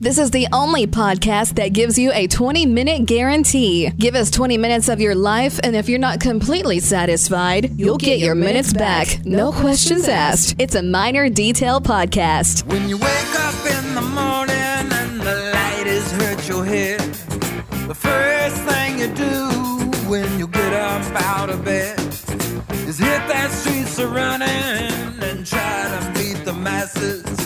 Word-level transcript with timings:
This 0.00 0.18
is 0.18 0.32
the 0.32 0.48
only 0.52 0.88
podcast 0.88 1.54
that 1.54 1.68
gives 1.72 1.96
you 1.96 2.10
a 2.12 2.26
20 2.26 2.66
minute 2.66 3.06
guarantee. 3.06 3.90
Give 3.90 4.16
us 4.16 4.28
20 4.28 4.58
minutes 4.58 4.88
of 4.88 5.00
your 5.00 5.14
life, 5.14 5.60
and 5.62 5.76
if 5.76 5.88
you're 5.88 6.00
not 6.00 6.18
completely 6.18 6.80
satisfied, 6.80 7.78
you'll, 7.78 7.96
get, 7.96 8.18
your 8.18 8.34
minutes 8.34 8.72
back. 8.72 9.24
No 9.24 9.52
questions 9.52 10.08
asked. 10.08 10.56
It's 10.58 10.74
a 10.74 10.82
minor 10.82 11.30
detail 11.30 11.80
podcast. 11.80 12.66
When 12.66 12.88
you 12.88 12.96
wake 12.96 13.40
up 13.40 13.54
in 13.66 13.94
the 13.94 14.02
morning 14.02 14.54
and 14.54 15.20
the 15.20 15.52
light 15.54 15.86
has 15.86 16.10
hurt 16.10 16.48
your 16.48 16.64
head, 16.64 16.98
the 17.86 17.94
first 17.94 18.56
thing 18.64 18.98
you 18.98 19.14
do 19.14 20.10
when 20.10 20.40
you 20.40 20.48
get 20.48 20.72
up 20.72 21.22
out 21.22 21.50
of 21.50 21.64
bed 21.64 21.96
is 22.88 22.98
hit 22.98 23.22
that 23.28 23.48
streets 23.52 23.98
a 24.00 24.08
running 24.08 25.22
and 25.22 25.46
try 25.46 25.88
to 26.00 26.18
meet 26.18 26.44
the 26.44 26.52
masses. 26.52 27.43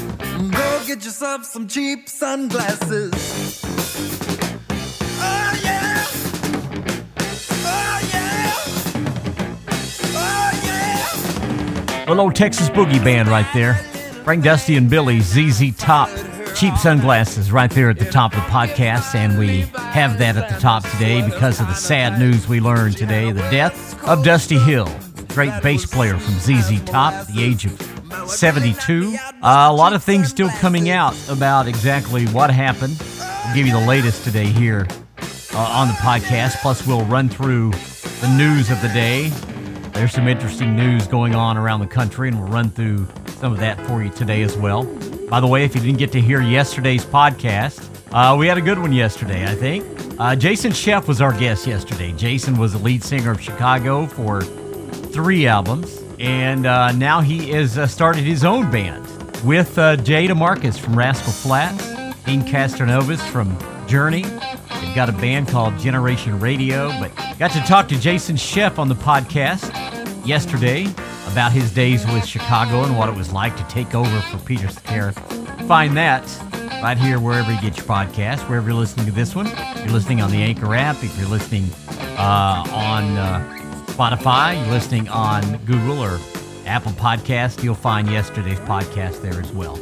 Get 0.89 1.05
yourself 1.05 1.45
some 1.45 1.68
cheap 1.68 2.09
sunglasses. 2.09 3.12
Oh 5.21 5.61
yeah! 5.62 6.07
Oh 7.61 8.00
yeah! 12.07 12.07
Oh 12.09 12.31
Texas 12.31 12.71
boogie 12.71 13.04
band 13.04 13.29
right 13.29 13.45
there. 13.53 13.75
Frank 14.25 14.43
Dusty 14.43 14.79
and 14.79 14.89
Billy, 14.89 15.21
ZZ 15.21 15.76
Top, 15.76 16.09
cheap 16.57 16.75
sunglasses 16.79 17.53
right 17.53 17.70
there 17.70 17.90
at 17.90 17.98
the 17.98 18.07
top 18.07 18.32
of 18.32 18.43
the 18.43 18.48
podcast. 18.48 19.14
And 19.14 19.39
we 19.39 19.67
have 19.90 20.17
that 20.17 20.39
at 20.39 20.48
the 20.48 20.59
top 20.59 20.89
today 20.89 21.20
because 21.20 21.61
of 21.61 21.67
the 21.67 21.75
sad 21.75 22.18
news 22.18 22.48
we 22.48 22.61
learned 22.61 22.96
today 22.96 23.31
the 23.31 23.43
death 23.50 24.03
of 24.09 24.25
Dusty 24.25 24.59
Hill, 24.59 24.90
great 25.34 25.62
bass 25.62 25.84
player 25.84 26.17
from 26.17 26.32
ZZ 26.39 26.82
Top 26.84 27.26
the 27.26 27.43
age 27.43 27.67
of 27.67 27.79
72. 28.31 29.18
Uh, 29.40 29.68
a 29.70 29.72
lot 29.72 29.92
of 29.92 30.02
things 30.02 30.28
still 30.28 30.48
coming 30.58 30.90
out 30.90 31.14
about 31.28 31.68
exactly 31.68 32.27
what 32.27 32.50
happened. 32.50 33.00
We'll 33.44 33.55
give 33.55 33.69
you 33.69 33.72
the 33.72 33.86
latest 33.86 34.24
today 34.24 34.47
here 34.47 34.84
uh, 35.55 35.58
on 35.58 35.86
the 35.86 35.94
podcast. 35.94 36.61
Plus, 36.61 36.84
we'll 36.84 37.05
run 37.05 37.28
through 37.28 37.70
the 37.70 38.34
news 38.36 38.69
of 38.69 38.83
the 38.83 38.89
day. 38.89 39.28
There's 39.92 40.11
some 40.12 40.27
interesting 40.27 40.75
news 40.75 41.06
going 41.06 41.36
on 41.36 41.56
around 41.56 41.78
the 41.80 41.86
country, 41.86 42.28
and 42.28 42.41
we'll 42.41 42.50
run 42.50 42.69
through 42.69 43.06
some 43.28 43.53
of 43.53 43.61
that 43.61 43.80
for 43.86 44.03
you 44.03 44.11
today 44.11 44.42
as 44.42 44.56
well. 44.56 44.83
By 45.28 45.39
the 45.39 45.47
way, 45.47 45.62
if 45.62 45.73
you 45.77 45.83
didn't 45.83 45.98
get 45.98 46.11
to 46.12 46.20
hear 46.20 46.42
yesterday's 46.42 47.05
podcast, 47.05 47.89
uh, 48.12 48.36
we 48.36 48.48
had 48.48 48.58
a 48.58 48.62
good 48.62 48.80
one 48.80 48.92
yesterday, 48.92 49.47
I 49.47 49.55
think. 49.55 49.86
Uh, 50.19 50.34
Jason 50.34 50.73
Scheff 50.73 51.06
was 51.06 51.20
our 51.20 51.33
guest 51.39 51.64
yesterday. 51.64 52.11
Jason 52.11 52.58
was 52.58 52.73
the 52.73 52.80
lead 52.80 53.05
singer 53.05 53.30
of 53.30 53.41
Chicago 53.41 54.05
for 54.06 54.42
three 54.42 55.47
albums, 55.47 56.02
and 56.19 56.67
uh, 56.67 56.91
now 56.91 57.20
he 57.20 57.50
has 57.52 57.78
uh, 57.78 57.86
started 57.86 58.25
his 58.25 58.42
own 58.45 58.69
band 58.73 59.08
with 59.44 59.78
uh, 59.78 59.97
Jay 59.97 60.27
DeMarcus 60.27 60.78
from 60.78 60.97
Rascal 60.97 61.33
Flatts, 61.33 61.86
Dean 62.25 62.42
Castronovo 62.42 63.19
from 63.31 63.56
Journey. 63.86 64.22
They've 64.22 64.95
got 64.95 65.08
a 65.08 65.12
band 65.12 65.48
called 65.48 65.78
Generation 65.78 66.39
Radio, 66.39 66.89
but 67.00 67.11
got 67.39 67.50
to 67.53 67.61
talk 67.61 67.89
to 67.89 67.98
Jason 67.98 68.36
Scheff 68.36 68.78
on 68.78 68.89
the 68.89 68.95
podcast 68.95 69.75
yesterday 70.27 70.86
about 71.30 71.53
his 71.53 71.72
days 71.72 72.06
with 72.06 72.25
Chicago 72.25 72.84
and 72.84 72.98
what 72.98 73.08
it 73.08 73.14
was 73.14 73.33
like 73.33 73.56
to 73.56 73.64
take 73.64 73.95
over 73.95 74.20
for 74.22 74.39
Peter 74.39 74.69
Cetera. 74.69 75.12
Find 75.67 75.97
that 75.97 76.25
right 76.83 76.98
here 76.98 77.19
wherever 77.19 77.52
you 77.52 77.61
get 77.61 77.77
your 77.77 77.86
podcast, 77.86 78.48
wherever 78.48 78.69
you're 78.69 78.78
listening 78.78 79.06
to 79.06 79.12
this 79.12 79.34
one. 79.34 79.47
If 79.47 79.84
you're 79.84 79.95
listening 79.95 80.20
on 80.20 80.30
the 80.30 80.42
Anchor 80.42 80.75
app, 80.75 81.02
if 81.02 81.17
you're 81.19 81.28
listening 81.28 81.64
uh, 82.19 82.64
on 82.73 83.17
uh, 83.17 83.58
Spotify, 83.89 84.61
you're 84.61 84.73
listening 84.73 85.08
on 85.08 85.58
Google 85.64 86.00
or 86.00 86.19
Apple 86.69 86.92
Podcast, 86.92 87.64
you'll 87.64 87.74
find 87.74 88.11
yesterday's 88.11 88.61
podcast 88.61 89.22
there 89.22 89.41
as 89.41 89.50
well. 89.52 89.80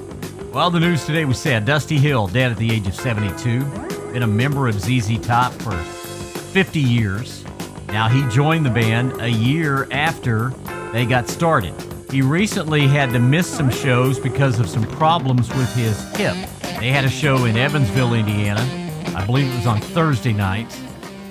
Well, 0.52 0.70
the 0.70 0.78
news 0.78 1.04
today 1.04 1.24
was 1.24 1.36
sad. 1.36 1.64
Dusty 1.64 1.98
Hill, 1.98 2.28
dead 2.28 2.52
at 2.52 2.58
the 2.58 2.72
age 2.72 2.86
of 2.86 2.94
72, 2.94 3.64
been 4.12 4.22
a 4.22 4.26
member 4.26 4.68
of 4.68 4.80
ZZ 4.80 5.18
Top 5.18 5.52
for 5.54 5.76
50 5.76 6.78
years. 6.78 7.44
Now, 7.88 8.08
he 8.08 8.26
joined 8.32 8.64
the 8.64 8.70
band 8.70 9.20
a 9.20 9.28
year 9.28 9.88
after 9.90 10.50
they 10.92 11.04
got 11.04 11.28
started. 11.28 11.74
He 12.10 12.22
recently 12.22 12.86
had 12.86 13.10
to 13.10 13.18
miss 13.18 13.48
some 13.48 13.68
shows 13.68 14.20
because 14.20 14.60
of 14.60 14.68
some 14.68 14.84
problems 14.92 15.48
with 15.54 15.74
his 15.74 16.00
hip. 16.16 16.36
They 16.78 16.90
had 16.90 17.04
a 17.04 17.10
show 17.10 17.46
in 17.46 17.56
Evansville, 17.56 18.14
Indiana. 18.14 18.62
I 19.16 19.26
believe 19.26 19.52
it 19.52 19.56
was 19.56 19.66
on 19.66 19.80
Thursday 19.80 20.32
night 20.32 20.68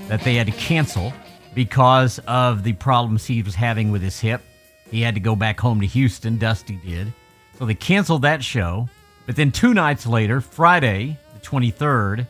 that 0.10 0.22
they 0.22 0.36
had 0.36 0.48
to 0.48 0.54
cancel 0.54 1.14
because 1.54 2.20
of 2.28 2.64
the 2.64 2.74
problems 2.74 3.26
he 3.26 3.42
was 3.42 3.56
having 3.56 3.90
with 3.90 4.02
his 4.02 4.20
hip. 4.20 4.42
He 4.92 5.02
had 5.02 5.16
to 5.16 5.20
go 5.20 5.36
back 5.36 5.60
home 5.60 5.82
to 5.82 5.88
Houston, 5.88 6.38
Dusty 6.38 6.76
did. 6.76 7.14
So 7.58 7.66
they 7.66 7.76
canceled 7.76 8.24
that 8.24 8.44
show. 8.44 8.90
But 9.26 9.36
then 9.36 9.52
two 9.52 9.74
nights 9.74 10.06
later, 10.06 10.42
Friday, 10.42 11.18
the 11.34 11.40
23rd, 11.40 12.28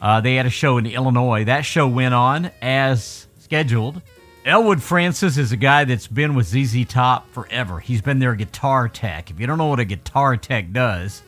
uh, 0.00 0.20
they 0.20 0.36
had 0.36 0.46
a 0.46 0.50
show 0.50 0.78
in 0.78 0.86
Illinois. 0.86 1.44
That 1.44 1.62
show 1.62 1.86
went 1.86 2.14
on 2.14 2.50
as 2.62 3.26
scheduled. 3.38 4.00
Elwood 4.46 4.82
Francis 4.82 5.36
is 5.36 5.52
a 5.52 5.56
guy 5.56 5.84
that's 5.84 6.06
been 6.06 6.34
with 6.34 6.46
ZZ 6.46 6.86
Top 6.86 7.30
forever. 7.32 7.78
He's 7.78 8.00
been 8.00 8.18
their 8.18 8.34
guitar 8.34 8.88
tech. 8.88 9.30
If 9.30 9.38
you 9.38 9.46
don't 9.46 9.58
know 9.58 9.66
what 9.66 9.80
a 9.80 9.84
guitar 9.84 10.38
tech 10.38 10.72
does, 10.72 11.22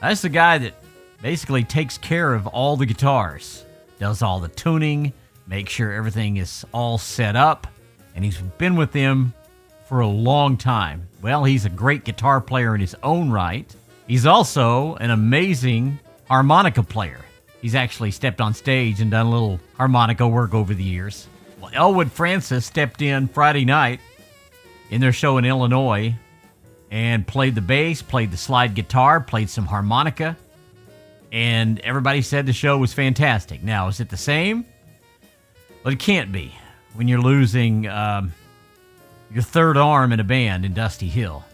that's 0.00 0.20
the 0.20 0.28
guy 0.28 0.58
that 0.58 0.74
basically 1.22 1.64
takes 1.64 1.96
care 1.96 2.34
of 2.34 2.46
all 2.46 2.76
the 2.76 2.84
guitars, 2.84 3.64
does 3.98 4.20
all 4.20 4.40
the 4.40 4.48
tuning, 4.48 5.14
makes 5.46 5.72
sure 5.72 5.90
everything 5.92 6.36
is 6.36 6.66
all 6.72 6.98
set 6.98 7.34
up, 7.34 7.66
and 8.14 8.22
he's 8.22 8.36
been 8.58 8.76
with 8.76 8.92
them 8.92 9.32
for 9.86 10.00
a 10.00 10.06
long 10.06 10.56
time. 10.56 11.08
Well, 11.22 11.44
he's 11.44 11.64
a 11.64 11.70
great 11.70 12.04
guitar 12.04 12.40
player 12.40 12.74
in 12.74 12.80
his 12.80 12.96
own 13.02 13.30
right. 13.30 13.72
He's 14.06 14.26
also 14.26 14.94
an 14.96 15.10
amazing 15.10 15.98
harmonica 16.28 16.82
player. 16.82 17.20
He's 17.60 17.74
actually 17.74 18.10
stepped 18.10 18.40
on 18.40 18.52
stage 18.52 19.00
and 19.00 19.10
done 19.10 19.26
a 19.26 19.30
little 19.30 19.60
harmonica 19.76 20.28
work 20.28 20.52
over 20.52 20.74
the 20.74 20.82
years. 20.82 21.26
Well, 21.60 21.70
Elwood 21.72 22.12
Francis 22.12 22.66
stepped 22.66 23.00
in 23.00 23.28
Friday 23.28 23.64
night 23.64 24.00
in 24.90 25.00
their 25.00 25.12
show 25.12 25.38
in 25.38 25.44
Illinois 25.44 26.14
and 26.90 27.26
played 27.26 27.54
the 27.54 27.62
bass, 27.62 28.02
played 28.02 28.30
the 28.30 28.36
slide 28.36 28.74
guitar, 28.74 29.20
played 29.20 29.48
some 29.48 29.66
harmonica, 29.66 30.36
and 31.32 31.80
everybody 31.80 32.22
said 32.22 32.46
the 32.46 32.52
show 32.52 32.78
was 32.78 32.92
fantastic. 32.92 33.62
Now, 33.62 33.88
is 33.88 33.98
it 33.98 34.10
the 34.10 34.16
same? 34.16 34.64
Well, 35.82 35.92
it 35.92 35.98
can't 35.98 36.30
be 36.30 36.54
when 36.94 37.08
you're 37.08 37.20
losing 37.20 37.88
um, 37.88 38.32
your 39.32 39.42
third 39.42 39.76
arm 39.76 40.12
in 40.12 40.20
a 40.20 40.24
band 40.24 40.64
in 40.64 40.74
Dusty 40.74 41.08
Hill. 41.08 41.44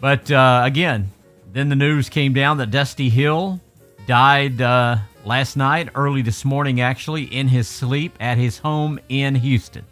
But 0.00 0.30
uh, 0.30 0.62
again, 0.64 1.10
then 1.52 1.68
the 1.68 1.76
news 1.76 2.08
came 2.08 2.32
down 2.32 2.58
that 2.58 2.70
Dusty 2.70 3.08
Hill 3.08 3.60
died 4.06 4.60
uh, 4.60 4.98
last 5.24 5.56
night, 5.56 5.90
early 5.94 6.22
this 6.22 6.44
morning, 6.44 6.80
actually, 6.80 7.24
in 7.24 7.48
his 7.48 7.68
sleep 7.68 8.16
at 8.20 8.38
his 8.38 8.58
home 8.58 8.98
in 9.08 9.34
Houston. 9.34 9.84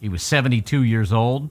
He 0.00 0.08
was 0.08 0.22
72 0.22 0.82
years 0.82 1.12
old. 1.12 1.50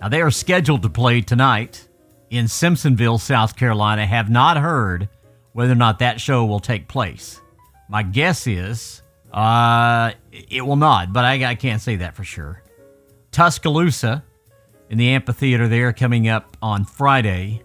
Now, 0.00 0.08
they 0.08 0.22
are 0.22 0.30
scheduled 0.30 0.82
to 0.82 0.88
play 0.88 1.20
tonight 1.20 1.86
in 2.30 2.46
Simpsonville, 2.46 3.20
South 3.20 3.56
Carolina. 3.56 4.06
Have 4.06 4.30
not 4.30 4.56
heard 4.56 5.08
whether 5.52 5.72
or 5.72 5.76
not 5.76 5.98
that 5.98 6.20
show 6.20 6.44
will 6.46 6.60
take 6.60 6.88
place. 6.88 7.40
My 7.88 8.02
guess 8.02 8.46
is 8.46 9.02
uh, 9.32 10.12
it 10.32 10.64
will 10.64 10.76
not, 10.76 11.12
but 11.12 11.24
I, 11.24 11.50
I 11.50 11.54
can't 11.54 11.82
say 11.82 11.96
that 11.96 12.14
for 12.14 12.24
sure. 12.24 12.62
Tuscaloosa 13.32 14.24
in 14.90 14.98
the 14.98 15.08
amphitheater 15.10 15.68
there 15.68 15.92
coming 15.92 16.28
up 16.28 16.56
on 16.60 16.84
Friday. 16.84 17.62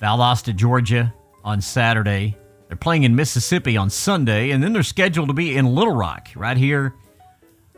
Valdosta, 0.00 0.54
Georgia 0.54 1.12
on 1.42 1.60
Saturday. 1.60 2.36
They're 2.68 2.76
playing 2.76 3.04
in 3.04 3.16
Mississippi 3.16 3.76
on 3.76 3.90
Sunday, 3.90 4.50
and 4.50 4.62
then 4.62 4.72
they're 4.72 4.82
scheduled 4.82 5.28
to 5.28 5.34
be 5.34 5.56
in 5.56 5.66
Little 5.66 5.94
Rock, 5.94 6.28
right 6.36 6.56
here 6.56 6.94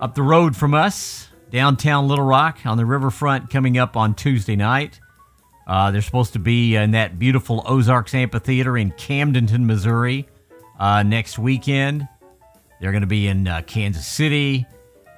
up 0.00 0.14
the 0.14 0.22
road 0.22 0.56
from 0.56 0.74
us, 0.74 1.28
downtown 1.50 2.08
Little 2.08 2.24
Rock 2.24 2.58
on 2.64 2.76
the 2.76 2.86
riverfront, 2.86 3.50
coming 3.50 3.78
up 3.78 3.96
on 3.96 4.14
Tuesday 4.14 4.56
night. 4.56 5.00
Uh, 5.66 5.90
they're 5.90 6.02
supposed 6.02 6.32
to 6.32 6.38
be 6.38 6.76
in 6.76 6.92
that 6.92 7.18
beautiful 7.18 7.62
Ozarks 7.66 8.14
Amphitheater 8.14 8.78
in 8.78 8.90
Camdenton, 8.92 9.64
Missouri, 9.64 10.28
uh, 10.78 11.02
next 11.02 11.38
weekend. 11.38 12.08
They're 12.80 12.92
going 12.92 13.02
to 13.02 13.08
be 13.08 13.26
in 13.26 13.46
uh, 13.46 13.62
Kansas 13.66 14.06
City. 14.06 14.66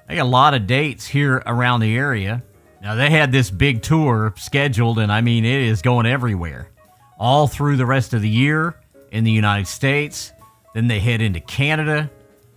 They 0.08 0.16
got 0.16 0.22
a 0.22 0.28
lot 0.28 0.54
of 0.54 0.66
dates 0.66 1.06
here 1.06 1.42
around 1.46 1.80
the 1.80 1.96
area. 1.96 2.42
Now, 2.82 2.94
they 2.94 3.10
had 3.10 3.30
this 3.30 3.50
big 3.50 3.82
tour 3.82 4.32
scheduled, 4.36 4.98
and 4.98 5.12
I 5.12 5.20
mean, 5.20 5.44
it 5.44 5.62
is 5.62 5.82
going 5.82 6.06
everywhere. 6.06 6.70
All 7.18 7.46
through 7.46 7.76
the 7.76 7.86
rest 7.86 8.14
of 8.14 8.22
the 8.22 8.28
year 8.28 8.74
in 9.10 9.24
the 9.24 9.30
United 9.30 9.66
States. 9.66 10.32
Then 10.74 10.86
they 10.86 11.00
head 11.00 11.20
into 11.20 11.40
Canada. 11.40 12.10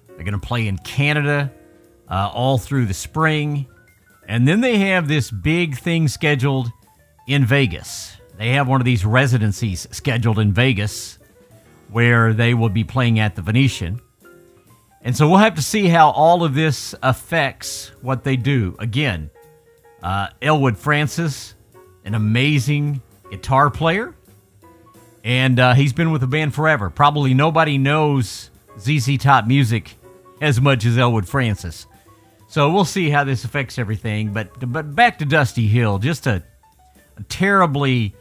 They're 0.07 0.23
going 0.23 0.39
to 0.39 0.47
play 0.47 0.67
in 0.67 0.77
Canada 0.77 1.51
uh, 2.09 2.29
all 2.33 2.57
through 2.57 2.85
the 2.85 2.93
spring. 2.93 3.67
And 4.27 4.47
then 4.47 4.61
they 4.61 4.77
have 4.77 5.07
this 5.07 5.31
big 5.31 5.77
thing 5.77 6.07
scheduled 6.07 6.71
in 7.27 7.45
Vegas. 7.45 8.17
They 8.37 8.49
have 8.49 8.67
one 8.67 8.81
of 8.81 8.85
these 8.85 9.05
residencies 9.05 9.87
scheduled 9.91 10.39
in 10.39 10.53
Vegas 10.53 11.19
where 11.89 12.33
they 12.33 12.53
will 12.53 12.69
be 12.69 12.83
playing 12.83 13.19
at 13.19 13.35
the 13.35 13.41
Venetian. 13.41 13.99
And 15.01 15.15
so 15.15 15.27
we'll 15.27 15.39
have 15.39 15.55
to 15.55 15.61
see 15.61 15.87
how 15.87 16.11
all 16.11 16.43
of 16.43 16.53
this 16.53 16.95
affects 17.03 17.91
what 18.01 18.23
they 18.23 18.35
do. 18.35 18.75
Again, 18.79 19.29
uh, 20.03 20.27
Elwood 20.41 20.77
Francis, 20.77 21.55
an 22.05 22.13
amazing 22.13 23.01
guitar 23.31 23.71
player. 23.71 24.13
And 25.23 25.57
uh, 25.59 25.73
he's 25.73 25.93
been 25.93 26.11
with 26.11 26.21
the 26.21 26.27
band 26.27 26.53
forever. 26.53 26.89
Probably 26.89 27.33
nobody 27.33 27.77
knows 27.77 28.51
ZZ 28.77 29.17
Top 29.17 29.47
music 29.47 29.95
as 30.41 30.59
much 30.59 30.85
as 30.85 30.97
Elwood 30.97 31.27
Francis. 31.27 31.87
So 32.49 32.71
we'll 32.71 32.85
see 32.85 33.09
how 33.09 33.23
this 33.23 33.45
affects 33.45 33.79
everything. 33.79 34.33
But 34.33 34.71
but 34.71 34.93
back 34.93 35.17
to 35.19 35.25
Dusty 35.25 35.65
Hill, 35.65 35.97
just 35.97 36.27
a, 36.27 36.43
a 37.17 37.23
terribly 37.23 38.13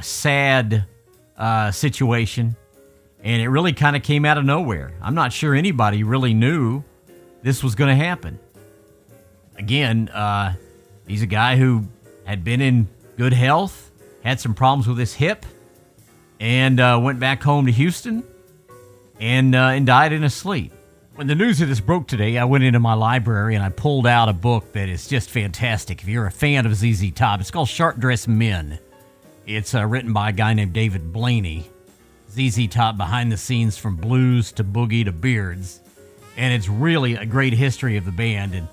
sad 0.00 0.84
uh, 1.36 1.70
situation, 1.70 2.54
and 3.24 3.42
it 3.42 3.48
really 3.48 3.72
kind 3.72 3.96
of 3.96 4.02
came 4.02 4.24
out 4.26 4.36
of 4.38 4.44
nowhere. 4.44 4.92
I'm 5.00 5.14
not 5.14 5.32
sure 5.32 5.54
anybody 5.54 6.04
really 6.04 6.34
knew 6.34 6.84
this 7.42 7.64
was 7.64 7.74
going 7.74 7.88
to 7.88 8.04
happen. 8.04 8.38
Again, 9.56 10.08
uh, 10.10 10.54
he's 11.10 11.22
a 11.22 11.26
guy 11.26 11.56
who 11.56 11.84
had 12.24 12.44
been 12.44 12.60
in 12.60 12.88
good 13.16 13.32
health, 13.32 13.90
had 14.22 14.40
some 14.40 14.54
problems 14.54 14.86
with 14.86 14.98
his 14.98 15.12
hip, 15.12 15.44
and 16.38 16.78
uh, 16.80 16.98
went 17.02 17.18
back 17.18 17.42
home 17.42 17.66
to 17.66 17.72
Houston 17.72 18.22
and 19.18 19.54
uh, 19.54 19.70
and 19.74 19.86
died 19.86 20.12
in 20.12 20.22
his 20.22 20.34
sleep. 20.34 20.72
When 21.16 21.26
the 21.26 21.34
news 21.34 21.60
of 21.60 21.68
this 21.68 21.80
broke 21.80 22.06
today, 22.06 22.38
I 22.38 22.44
went 22.44 22.64
into 22.64 22.80
my 22.80 22.94
library 22.94 23.54
and 23.54 23.62
I 23.62 23.68
pulled 23.68 24.06
out 24.06 24.30
a 24.30 24.32
book 24.32 24.72
that 24.72 24.88
is 24.88 25.06
just 25.06 25.28
fantastic. 25.28 26.00
If 26.00 26.08
you're 26.08 26.26
a 26.26 26.30
fan 26.30 26.64
of 26.64 26.74
ZZ 26.74 27.10
Top, 27.10 27.40
it's 27.40 27.50
called 27.50 27.68
Sharp 27.68 27.98
Dressed 27.98 28.28
Men. 28.28 28.78
It's 29.46 29.74
uh, 29.74 29.84
written 29.84 30.12
by 30.14 30.30
a 30.30 30.32
guy 30.32 30.54
named 30.54 30.72
David 30.72 31.12
Blayney. 31.12 31.64
ZZ 32.30 32.68
Top 32.68 32.96
behind 32.96 33.30
the 33.30 33.36
scenes 33.36 33.76
from 33.76 33.96
blues 33.96 34.52
to 34.52 34.64
boogie 34.64 35.04
to 35.04 35.12
beards. 35.12 35.80
And 36.38 36.54
it's 36.54 36.68
really 36.68 37.16
a 37.16 37.26
great 37.26 37.52
history 37.52 37.96
of 37.98 38.06
the 38.06 38.12
band 38.12 38.54
and 38.54 38.68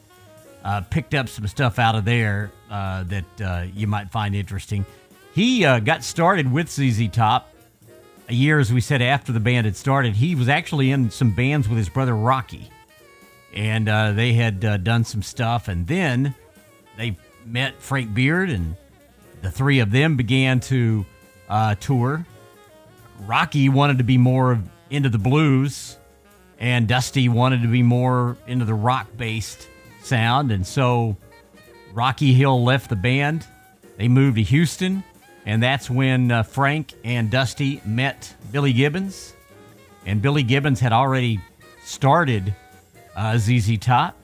uh, 0.63 0.81
picked 0.81 1.13
up 1.13 1.29
some 1.29 1.47
stuff 1.47 1.79
out 1.79 1.95
of 1.95 2.05
there 2.05 2.51
uh, 2.69 3.03
that 3.03 3.41
uh, 3.41 3.65
you 3.73 3.87
might 3.87 4.09
find 4.09 4.35
interesting. 4.35 4.85
He 5.33 5.65
uh, 5.65 5.79
got 5.79 6.03
started 6.03 6.51
with 6.51 6.69
ZZ 6.69 7.09
Top 7.09 7.53
a 8.29 8.33
year, 8.33 8.59
as 8.59 8.73
we 8.73 8.81
said, 8.81 9.01
after 9.01 9.31
the 9.31 9.39
band 9.39 9.65
had 9.65 9.77
started, 9.77 10.15
he 10.15 10.35
was 10.35 10.49
actually 10.49 10.91
in 10.91 11.09
some 11.09 11.31
bands 11.31 11.69
with 11.69 11.77
his 11.77 11.87
brother 11.87 12.13
Rocky. 12.13 12.69
And 13.53 13.87
uh, 13.87 14.11
they 14.11 14.33
had 14.33 14.59
done 14.83 15.05
some 15.05 15.23
stuff. 15.23 15.69
And 15.69 15.87
then 15.87 16.35
they 16.97 17.15
met 17.45 17.81
Frank 17.81 18.13
Beard, 18.13 18.49
and 18.49 18.75
the 19.41 19.49
three 19.49 19.79
of 19.79 19.91
them 19.91 20.17
began 20.17 20.59
to 20.61 21.05
tour. 21.79 22.25
Rocky 23.21 23.69
wanted 23.69 23.99
to 23.99 24.03
be 24.03 24.17
more 24.17 24.61
into 24.89 25.09
the 25.09 25.17
blues, 25.17 25.97
and 26.59 26.87
Dusty 26.87 27.29
wanted 27.29 27.61
to 27.61 27.67
be 27.67 27.83
more 27.83 28.37
into 28.47 28.65
the 28.65 28.73
rock 28.73 29.07
based 29.15 29.67
sound. 30.03 30.51
And 30.51 30.65
so 30.65 31.15
Rocky 31.93 32.33
Hill 32.33 32.63
left 32.63 32.89
the 32.89 32.95
band. 32.95 33.45
They 33.97 34.07
moved 34.07 34.37
to 34.37 34.43
Houston 34.43 35.03
and 35.47 35.63
that's 35.63 35.89
when 35.89 36.29
uh, 36.29 36.43
Frank 36.43 36.93
and 37.05 37.31
Dusty 37.31 37.81
met 37.85 38.35
Billy 38.51 38.73
Gibbons. 38.73 39.33
And 40.05 40.21
Billy 40.21 40.43
Gibbons 40.43 40.81
had 40.81 40.91
already 40.91 41.39
started 41.85 42.53
uh, 43.15 43.37
ZZ 43.37 43.77
Top. 43.77 44.17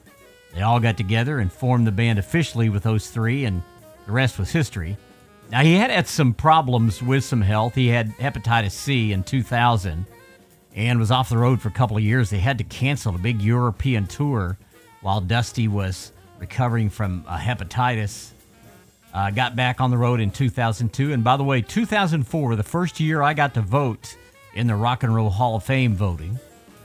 They 0.54 0.62
all 0.62 0.82
got 0.82 0.98
together 0.98 1.40
and 1.40 1.50
formed 1.50 1.88
the 1.88 1.94
band 1.94 2.20
officially 2.20 2.68
with 2.68 2.84
those 2.84 3.10
three, 3.10 3.46
and 3.46 3.64
the 4.06 4.12
rest 4.12 4.38
was 4.38 4.52
history. 4.52 4.98
Now, 5.50 5.62
he 5.62 5.76
had 5.76 5.92
had 5.92 6.10
some 6.10 6.34
problems 6.34 7.02
with 7.02 7.24
some 7.24 7.42
health. 7.42 7.74
He 7.74 7.88
had 7.88 8.10
hepatitis 8.18 8.72
C 8.72 9.14
in 9.14 9.24
2000 9.24 10.06
and 10.76 11.00
was 11.00 11.10
off 11.10 11.30
the 11.30 11.38
road 11.38 11.62
for 11.62 11.70
a 11.70 11.72
couple 11.72 11.96
of 11.96 12.04
years. 12.04 12.32
They 12.32 12.40
had 12.40 12.58
to 12.58 12.66
cancel 12.66 13.16
a 13.16 13.18
big 13.18 13.42
European 13.42 14.08
tour 14.08 14.58
while 15.04 15.22
Dusty 15.22 15.68
was 15.68 16.12
recovering 16.40 16.90
from 16.90 17.24
uh, 17.28 17.38
hepatitis 17.38 18.32
uh, 19.14 19.30
got 19.30 19.56
back 19.56 19.80
on 19.80 19.92
the 19.92 19.98
road 19.98 20.20
in 20.20 20.32
2002. 20.32 21.14
And 21.14 21.24
by 21.24 21.38
the 21.38 21.44
way, 21.44 21.62
2004, 21.62 22.56
the 22.56 22.64
first 22.64 23.00
year 23.00 23.22
I 23.22 23.34
got 23.34 23.54
to 23.54 23.62
vote 23.62 24.18
in 24.56 24.66
the 24.66 24.76
Rock 24.76 25.04
and 25.04 25.14
Roll 25.14 25.30
Hall 25.30 25.56
of 25.56 25.64
Fame 25.64 25.96
voting, 25.96 26.40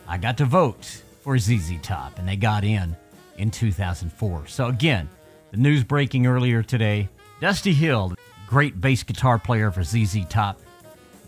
I 0.06 0.18
got 0.18 0.36
to 0.38 0.44
vote 0.44 1.02
for 1.22 1.38
ZZ 1.38 1.74
Top, 1.82 2.18
and 2.18 2.28
they 2.28 2.36
got 2.36 2.64
in 2.64 2.96
in 3.38 3.50
2004. 3.50 4.46
So 4.46 4.66
again, 4.66 5.08
the 5.50 5.56
news 5.56 5.84
breaking 5.84 6.26
earlier 6.26 6.62
today 6.62 7.08
Dusty 7.40 7.72
Hill, 7.72 8.14
great 8.46 8.80
bass 8.80 9.02
guitar 9.02 9.38
player 9.38 9.70
for 9.70 9.82
ZZ 9.82 10.24
Top, 10.28 10.60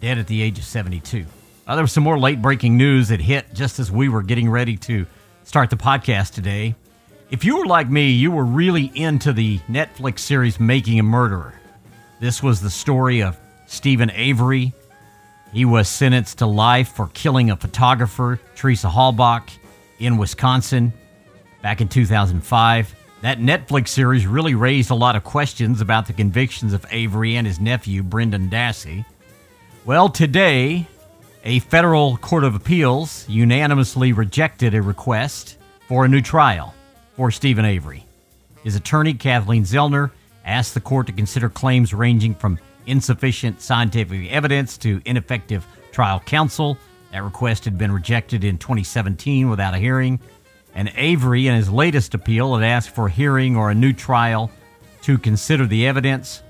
dead 0.01 0.19
at 0.19 0.27
the 0.27 0.43
age 0.43 0.59
of 0.59 0.65
72. 0.65 1.25
Uh, 1.67 1.75
there 1.77 1.85
was 1.85 1.93
some 1.93 2.03
more 2.03 2.19
late 2.19 2.43
breaking 2.43 2.77
news 2.77 3.09
that 3.09 3.21
hit 3.21 3.55
just 3.55 3.79
as 3.79 3.93
we 3.93 4.09
were 4.09 4.23
getting 4.23 4.51
ready 4.51 4.77
to 4.77 5.07
start 5.45 5.71
the 5.71 5.77
podcast 5.77 6.33
today. 6.33 6.75
If 7.31 7.45
you 7.45 7.59
were 7.59 7.67
like 7.67 7.89
me, 7.89 8.11
you 8.11 8.33
were 8.33 8.45
really 8.45 8.91
into 8.93 9.33
the 9.33 9.59
Netflix 9.71 10.19
series 10.19 10.59
Making 10.59 10.99
a 10.99 11.05
Murderer. 11.05 11.55
This 12.19 12.43
was 12.43 12.61
the 12.61 12.71
story 12.71 13.23
of 13.23 13.39
Steven 13.69 14.11
Avery. 14.11 14.73
He 15.53 15.65
was 15.65 15.89
sentenced 15.89 16.39
to 16.39 16.47
life 16.47 16.89
for 16.89 17.07
killing 17.15 17.49
a 17.49 17.57
photographer, 17.57 18.41
Teresa 18.57 18.89
Halbach, 18.89 19.49
in 20.01 20.17
Wisconsin 20.17 20.93
back 21.63 21.81
in 21.81 21.87
2005. 21.87 22.97
That 23.23 23.39
Netflix 23.39 23.89
series 23.89 24.27
really 24.27 24.57
raised 24.57 24.91
a 24.91 24.97
lot 24.97 25.15
of 25.15 25.23
questions 25.23 25.81
about 25.81 26.09
the 26.09 26.13
convictions 26.13 26.73
of 26.73 26.85
Avery 26.91 27.37
and 27.37 27.47
his 27.47 27.61
nephew, 27.61 28.03
Brendan 28.03 28.51
Dassey. 28.51 29.05
Well, 29.85 30.09
today, 30.09 30.85
a 31.45 31.61
federal 31.61 32.17
court 32.17 32.43
of 32.43 32.57
appeals 32.57 33.25
unanimously 33.29 34.13
rejected 34.13 34.75
a 34.75 34.83
request 34.83 35.59
for 35.87 36.05
a 36.05 36.09
new 36.09 36.21
trial 36.21 36.75
for 37.21 37.31
Steven 37.31 37.67
Avery. 37.67 38.07
His 38.65 38.77
attorney, 38.77 39.13
Kathleen 39.13 39.65
Zellner, 39.65 40.11
asked 40.43 40.73
the 40.73 40.81
court 40.81 41.07
to 41.09 41.13
consider 41.13 41.51
claims 41.51 41.93
ranging 41.93 42.35
from 42.35 42.59
insufficient 42.87 43.61
scientific 43.61 44.33
evidence 44.33 44.79
to 44.79 45.03
ineffective 45.05 45.67
trial 45.93 46.21
counsel. 46.21 46.79
That 47.13 47.23
request 47.23 47.67
had 47.67 47.77
been 47.77 47.93
rejected 47.93 48.43
in 48.43 48.57
2017 48.57 49.51
without 49.51 49.75
a 49.75 49.79
hearing. 49.79 50.19
And 50.75 50.91
Avery, 50.97 51.47
in 51.47 51.55
his 51.55 51.69
latest 51.69 52.15
appeal, 52.15 52.57
had 52.57 52.65
asked 52.65 52.95
for 52.95 53.09
a 53.09 53.11
hearing 53.11 53.55
or 53.55 53.71
a 53.71 53.75
new 53.75 53.93
trial 53.93 54.51
to 55.03 55.19
consider 55.19 55.67
the 55.67 55.87
evidence. 55.87 56.43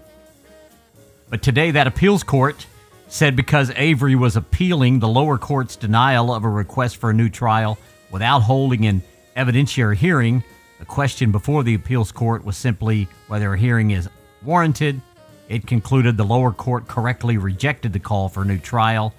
But 1.31 1.43
today, 1.43 1.73
that 1.73 1.88
appeals 1.88 2.23
court 2.23 2.64
said 3.08 3.34
because 3.34 3.73
Avery 3.75 4.14
was 4.14 4.37
appealing 4.37 5.00
the 5.00 5.08
lower 5.08 5.37
court's 5.37 5.75
denial 5.75 6.32
of 6.32 6.44
a 6.44 6.49
request 6.49 6.99
for 6.99 7.11
a 7.11 7.14
new 7.14 7.28
trial 7.28 7.76
without 8.12 8.43
holding 8.43 8.87
an 8.87 9.02
evidentiary 9.37 9.96
hearing, 9.96 10.44
the 10.81 10.87
question 10.87 11.31
before 11.31 11.62
the 11.62 11.75
appeals 11.75 12.11
court 12.11 12.44
was 12.44 12.56
simply 12.56 13.06
whether 13.29 13.53
a 13.53 13.59
hearing 13.59 13.93
is 13.93 14.09
warranted. 14.43 15.00
It 15.49 15.67
concluded 15.67 16.17
the 16.17 16.25
lower 16.25 16.53
court 16.53 16.88
correctly 16.88 17.37
rejected 17.37 17.93
the 17.93 17.99
call 17.99 18.31
for 18.31 18.43
a 18.43 18.47
new 18.47 18.59
trial. 18.59 19.15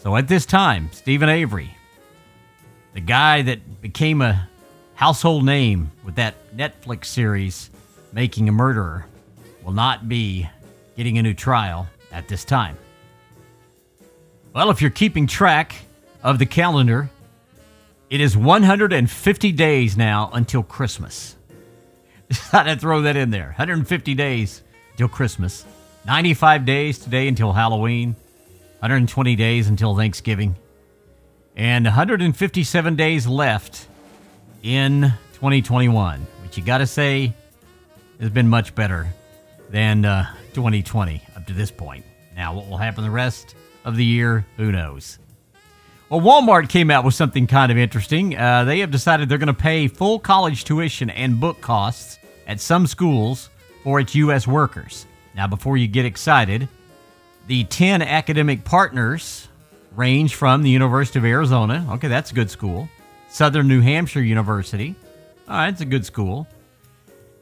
So 0.00 0.14
at 0.14 0.28
this 0.28 0.44
time, 0.44 0.90
Steven 0.92 1.30
Avery, 1.30 1.74
the 2.92 3.00
guy 3.00 3.42
that 3.42 3.80
became 3.80 4.20
a 4.20 4.48
household 4.94 5.44
name 5.44 5.90
with 6.04 6.16
that 6.16 6.34
Netflix 6.54 7.06
series, 7.06 7.70
Making 8.12 8.48
a 8.50 8.52
Murderer, 8.52 9.06
will 9.64 9.72
not 9.72 10.08
be 10.08 10.48
getting 10.96 11.16
a 11.16 11.22
new 11.22 11.34
trial 11.34 11.88
at 12.12 12.28
this 12.28 12.44
time. 12.44 12.76
Well, 14.52 14.70
if 14.70 14.82
you're 14.82 14.90
keeping 14.90 15.26
track 15.26 15.74
of 16.22 16.38
the 16.38 16.46
calendar, 16.46 17.08
it 18.08 18.20
is 18.20 18.36
150 18.36 19.52
days 19.52 19.96
now 19.96 20.30
until 20.32 20.62
Christmas. 20.62 21.36
Just 22.30 22.42
thought 22.42 22.68
I'd 22.68 22.80
throw 22.80 23.02
that 23.02 23.16
in 23.16 23.30
there. 23.30 23.46
150 23.46 24.14
days 24.14 24.62
till 24.96 25.08
Christmas. 25.08 25.64
95 26.06 26.64
days 26.64 26.98
today 26.98 27.28
until 27.28 27.52
Halloween. 27.52 28.14
120 28.80 29.36
days 29.36 29.68
until 29.68 29.96
Thanksgiving. 29.96 30.56
And 31.56 31.84
157 31.84 32.96
days 32.96 33.26
left 33.26 33.88
in 34.62 35.12
2021, 35.34 36.26
which 36.42 36.56
you 36.56 36.64
got 36.64 36.78
to 36.78 36.86
say 36.86 37.32
has 38.20 38.30
been 38.30 38.48
much 38.48 38.74
better 38.74 39.08
than 39.70 40.04
uh, 40.04 40.32
2020 40.54 41.22
up 41.34 41.46
to 41.46 41.52
this 41.52 41.70
point. 41.70 42.04
Now, 42.36 42.54
what 42.54 42.68
will 42.68 42.76
happen 42.76 43.02
the 43.02 43.10
rest 43.10 43.54
of 43.84 43.96
the 43.96 44.04
year, 44.04 44.46
who 44.56 44.70
knows? 44.70 45.18
Well, 46.08 46.20
Walmart 46.20 46.68
came 46.68 46.92
out 46.92 47.04
with 47.04 47.14
something 47.14 47.48
kind 47.48 47.72
of 47.72 47.78
interesting. 47.78 48.36
Uh, 48.36 48.62
they 48.62 48.78
have 48.78 48.92
decided 48.92 49.28
they're 49.28 49.38
going 49.38 49.48
to 49.48 49.54
pay 49.54 49.88
full 49.88 50.20
college 50.20 50.62
tuition 50.62 51.10
and 51.10 51.40
book 51.40 51.60
costs 51.60 52.20
at 52.46 52.60
some 52.60 52.86
schools 52.86 53.50
for 53.82 53.98
its 53.98 54.14
U.S. 54.14 54.46
workers. 54.46 55.04
Now, 55.34 55.48
before 55.48 55.76
you 55.76 55.88
get 55.88 56.04
excited, 56.04 56.68
the 57.48 57.64
10 57.64 58.02
academic 58.02 58.64
partners 58.64 59.48
range 59.96 60.36
from 60.36 60.62
the 60.62 60.70
University 60.70 61.18
of 61.18 61.24
Arizona. 61.24 61.84
Okay, 61.94 62.06
that's 62.06 62.30
a 62.30 62.34
good 62.34 62.50
school. 62.50 62.88
Southern 63.28 63.66
New 63.66 63.80
Hampshire 63.80 64.22
University. 64.22 64.94
All 65.48 65.56
right, 65.56 65.70
it's 65.70 65.80
a 65.80 65.84
good 65.84 66.06
school. 66.06 66.46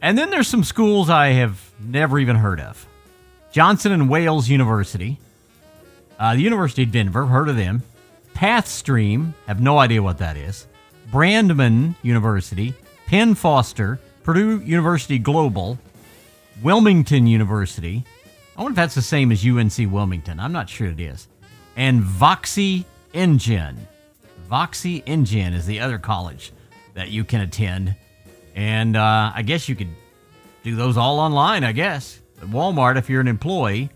And 0.01 0.17
then 0.17 0.31
there's 0.31 0.49
some 0.49 0.65
schools 0.65 1.11
I 1.11 1.29
have 1.29 1.71
never 1.81 2.19
even 2.19 2.37
heard 2.37 2.61
of. 2.61 2.87
Johnson 3.53 3.93
and 3.93 4.09
Wales 4.09 4.49
University, 4.49 5.19
uh, 6.19 6.35
the 6.35 6.43
University 6.43 6.83
of 6.85 6.93
Denver, 6.93 7.27
heard 7.27 7.51
of 7.51 7.57
them. 7.57 7.83
Pathstream, 8.35 9.33
have 9.47 9.61
no 9.61 9.79
idea 9.79 10.03
what 10.03 10.19
that 10.19 10.37
is. 10.37 10.67
Brandman 11.11 11.95
University, 12.03 12.75
Penn 13.07 13.35
Foster, 13.35 14.01
Purdue 14.23 14.61
University 14.61 15.19
Global, 15.19 15.79
Wilmington 16.63 17.27
University. 17.27 18.05
I 18.57 18.63
wonder 18.63 18.73
if 18.73 18.77
that's 18.77 18.95
the 18.95 19.03
same 19.03 19.31
as 19.33 19.45
UNC 19.47 19.91
Wilmington. 19.93 20.41
I'm 20.41 20.53
not 20.53 20.69
sure 20.69 20.89
it 20.89 21.01
is. 21.01 21.29
and 21.77 22.03
Voxy 22.03 22.85
EnGen. 23.13 23.77
Voxy 24.51 25.03
EnGen 25.05 25.55
is 25.55 25.67
the 25.67 25.81
other 25.81 25.99
college 25.99 26.53
that 26.95 27.11
you 27.11 27.25
can 27.25 27.41
attend. 27.41 27.97
And 28.55 28.97
uh, 28.97 29.33
I 29.35 29.43
guess 29.43 29.69
you 29.69 29.75
could 29.75 29.89
do 30.63 30.77
those 30.77 30.97
all 30.97 31.19
online, 31.19 31.65
I 31.65 31.73
guess. 31.73 32.21
At 32.41 32.49
Walmart, 32.49 32.97
if 32.97 33.09
you're 33.11 33.21
an 33.21 33.29
employee, 33.29 33.91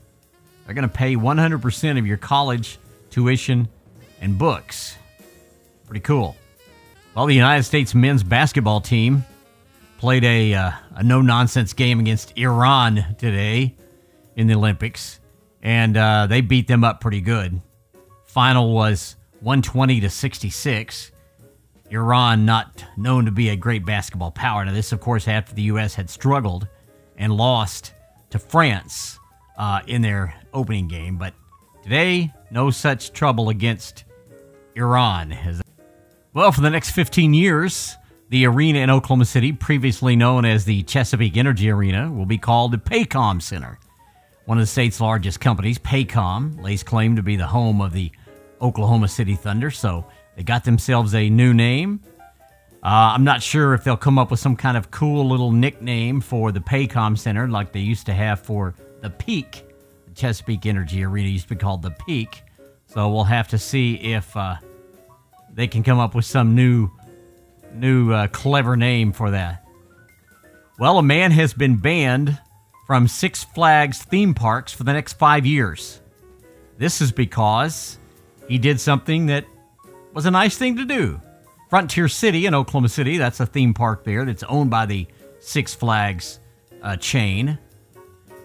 they're 0.65 0.75
going 0.75 0.89
to 0.89 0.95
pay 0.95 1.15
100% 1.17 1.99
of 1.99 2.07
your 2.07 2.17
college 2.17 2.79
tuition 3.11 3.69
and 4.21 4.39
books. 4.39 4.97
Pretty 5.87 6.01
cool. 6.01 6.37
Well, 7.15 7.27
the 7.27 7.35
United 7.35 7.65
States 7.65 7.95
men's 7.95 8.23
basketball 8.23 8.81
team 8.81 9.25
played 9.99 10.25
a, 10.25 10.55
uh, 10.55 10.71
a 10.95 11.03
no 11.03 11.21
nonsense 11.21 11.73
game 11.73 11.99
against 12.01 12.37
Iran 12.37 13.17
today 13.19 13.75
in 14.37 14.47
the 14.47 14.55
Olympics, 14.55 15.19
and 15.63 15.97
uh, 15.97 16.27
they 16.29 16.41
beat 16.41 16.69
them 16.69 16.85
up 16.85 17.01
pretty 17.01 17.21
good. 17.21 17.61
Final 18.25 18.73
was 18.73 19.17
120 19.41 20.01
to 20.01 20.11
66. 20.11 21.13
Iran, 21.91 22.45
not 22.45 22.85
known 22.97 23.25
to 23.25 23.31
be 23.31 23.49
a 23.49 23.57
great 23.57 23.85
basketball 23.85 24.31
power. 24.31 24.65
Now, 24.65 24.73
this, 24.73 24.93
of 24.93 25.01
course, 25.01 25.27
after 25.27 25.55
the 25.55 25.63
U.S. 25.63 25.95
had 25.95 26.11
struggled 26.11 26.69
and 27.17 27.33
lost 27.33 27.95
to 28.31 28.39
France 28.39 29.19
uh, 29.57 29.81
in 29.87 30.03
their 30.03 30.35
opening 30.53 30.87
game. 30.87 31.17
But 31.17 31.35
today, 31.83 32.33
no 32.51 32.71
such 32.71 33.13
trouble 33.13 33.49
against 33.49 34.05
Iran. 34.79 35.37
Well, 36.33 36.53
for 36.53 36.61
the 36.61 36.71
next 36.71 36.91
15 36.91 37.35
years, 37.35 37.97
the 38.29 38.47
arena 38.47 38.81
in 38.81 38.91
Oklahoma 38.91 39.25
City, 39.25 39.53
previously 39.53 40.15
known 40.15 40.45
as 40.45 40.65
the 40.65 40.83
Chesapeake 40.85 41.37
Energy 41.37 41.71
Arena, 41.71 42.11
will 42.13 42.27
be 42.27 42.39
called 42.39 42.73
the 42.73 42.79
Paycom 42.79 43.43
Center. 43.43 43.79
One 44.45 44.59
of 44.59 44.63
the 44.63 44.67
state's 44.67 45.01
largest 45.01 45.41
companies, 45.41 45.79
Paycom, 45.79 46.63
lays 46.63 46.83
claim 46.83 47.17
to 47.17 47.23
be 47.23 47.37
the 47.37 47.47
home 47.47 47.81
of 47.81 47.93
the 47.93 48.11
Oklahoma 48.61 49.09
City 49.09 49.35
Thunder, 49.35 49.71
so 49.71 50.07
they 50.37 50.43
got 50.43 50.65
themselves 50.65 51.15
a 51.15 51.29
new 51.29 51.53
name. 51.53 52.01
Uh, 52.83 53.13
I'm 53.15 53.25
not 53.25 53.43
sure 53.43 53.75
if 53.75 53.83
they'll 53.83 53.97
come 53.97 54.19
up 54.19 54.31
with 54.31 54.41
some 54.41 54.57
kind 54.57 54.77
of 54.77 54.91
cool 54.91 55.29
little 55.29 55.51
nickname 55.51 56.21
for 56.21 56.53
the 56.53 56.61
Paycom 56.61 57.19
Center 57.19 57.49
like 57.49 57.73
they 57.73 57.81
used 57.81 58.07
to 58.07 58.15
have 58.15 58.41
for 58.41 58.75
the 59.01 59.11
Peak. 59.11 59.65
The 60.07 60.15
Chesapeake 60.15 60.65
Energy 60.67 61.05
Arena 61.05 61.29
used 61.29 61.49
to 61.49 61.55
be 61.55 61.59
called 61.59 61.83
the 61.83 61.91
Peak. 61.91 62.43
So 62.87 63.09
we'll 63.11 63.25
have 63.25 63.49
to 63.49 63.59
see 63.59 63.95
if 63.97 64.37
uh, 64.37 64.57
they 65.59 65.67
can 65.67 65.83
come 65.83 65.99
up 65.99 66.15
with 66.15 66.25
some 66.25 66.55
new, 66.55 66.89
new 67.75 68.13
uh, 68.13 68.29
clever 68.29 68.77
name 68.77 69.11
for 69.13 69.33
that. 69.33 69.67
Well, 70.79 70.99
a 70.99 71.03
man 71.03 71.33
has 71.33 71.53
been 71.53 71.79
banned 71.79 72.39
from 72.87 73.09
Six 73.09 73.43
Flags 73.43 74.05
theme 74.05 74.35
parks 74.35 74.73
for 74.73 74.85
the 74.85 74.93
next 74.93 75.15
five 75.15 75.45
years. 75.45 76.01
This 76.77 77.01
is 77.01 77.11
because 77.11 77.99
he 78.47 78.57
did 78.59 78.79
something 78.79 79.27
that 79.27 79.47
was 80.15 80.27
a 80.27 80.31
nice 80.31 80.57
thing 80.57 80.77
to 80.77 80.85
do. 80.85 81.21
Frontier 81.69 82.07
City 82.07 82.47
in 82.47 82.55
Oklahoma 82.55 82.89
City, 82.89 83.19
that's 83.19 83.41
a 83.41 83.47
theme 83.47 83.75
park 83.75 84.05
there 84.05 84.25
that's 84.25 84.45
owned 84.45 84.71
by 84.71 84.87
the 84.87 85.09
Six 85.41 85.75
Flags 85.75 86.39
uh, 86.85 86.95
chain. 86.95 87.59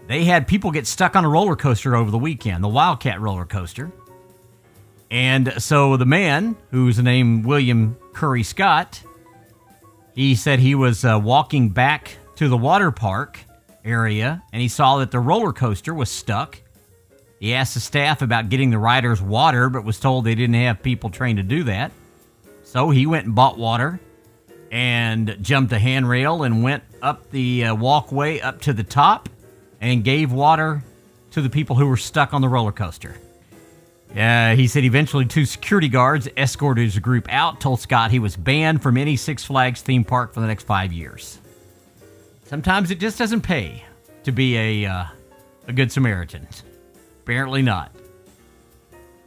They 0.08 0.24
had 0.24 0.48
people 0.48 0.72
get 0.72 0.88
stuck 0.88 1.16
on 1.16 1.26
a 1.26 1.30
roller 1.30 1.56
coaster 1.56 1.96
over 1.96 2.10
the 2.10 2.18
weekend, 2.18 2.64
the 2.64 2.70
Wildcat 2.70 3.22
roller 3.22 3.46
coaster. 3.46 3.92
And 5.14 5.62
so 5.62 5.96
the 5.96 6.08
man, 6.08 6.58
whose 6.72 6.98
name 6.98 7.44
William 7.44 7.96
Curry 8.14 8.42
Scott, 8.42 9.00
he 10.16 10.34
said 10.34 10.58
he 10.58 10.74
was 10.74 11.06
uh, 11.06 11.22
walking 11.24 11.70
back 11.70 12.18
to 12.38 12.50
the 12.50 12.58
water 12.58 12.90
park 12.90 13.40
area 13.86 14.42
and 14.52 14.60
he 14.60 14.68
saw 14.68 14.98
that 14.98 15.12
the 15.12 15.20
roller 15.20 15.54
coaster 15.54 15.94
was 15.94 16.10
stuck. 16.10 16.60
He 17.40 17.54
asked 17.54 17.76
the 17.76 17.80
staff 17.80 18.24
about 18.24 18.50
getting 18.50 18.72
the 18.72 18.80
riders 18.80 19.22
water, 19.22 19.70
but 19.70 19.86
was 19.86 20.00
told 20.00 20.26
they 20.26 20.34
didn't 20.34 20.56
have 20.56 20.82
people 20.82 21.12
trained 21.12 21.38
to 21.38 21.44
do 21.44 21.64
that. 21.66 21.92
So 22.64 22.90
he 22.90 23.06
went 23.06 23.28
and 23.28 23.36
bought 23.36 23.60
water 23.60 24.00
and 24.72 25.38
jumped 25.42 25.72
a 25.74 25.80
handrail 25.80 26.42
and 26.42 26.64
went 26.64 26.82
up 27.04 27.30
the 27.30 27.66
uh, 27.66 27.76
walkway 27.76 28.40
up 28.40 28.62
to 28.62 28.74
the 28.74 28.84
top 28.84 29.30
and 29.80 30.04
gave 30.04 30.32
water 30.32 30.84
to 31.32 31.42
the 31.44 31.52
people 31.52 31.76
who 31.76 31.86
were 31.86 31.98
stuck 31.98 32.34
on 32.34 32.42
the 32.42 32.50
roller 32.50 32.72
coaster. 32.72 33.16
Uh, 34.16 34.56
he 34.56 34.68
said 34.68 34.84
eventually 34.84 35.26
two 35.26 35.46
security 35.46 35.88
guards 35.88 36.28
escorted 36.38 36.84
his 36.84 37.00
group 37.00 37.26
out, 37.30 37.60
told 37.60 37.80
Scott 37.80 38.12
he 38.12 38.20
was 38.20 38.38
banned 38.38 38.84
from 38.84 38.96
any 38.98 39.16
Six 39.16 39.44
Flags 39.44 39.82
theme 39.82 40.04
park 40.04 40.34
for 40.34 40.40
the 40.40 40.48
next 40.48 40.66
five 40.66 40.94
years. 40.94 41.40
Sometimes 42.44 42.92
it 42.92 43.00
just 43.00 43.18
doesn't 43.18 43.42
pay 43.42 43.84
to 44.24 44.32
be 44.32 44.56
a, 44.56 44.86
uh, 44.86 45.06
a 45.68 45.74
good 45.74 45.92
Samaritan. 45.92 46.48
Apparently 47.24 47.64
not. 47.64 47.92